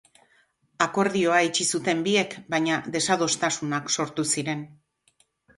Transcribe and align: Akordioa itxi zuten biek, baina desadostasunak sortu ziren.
Akordioa 0.85 1.41
itxi 1.49 1.67
zuten 1.79 2.01
biek, 2.09 2.33
baina 2.55 2.79
desadostasunak 2.97 3.95
sortu 3.99 4.27
ziren. 4.35 4.69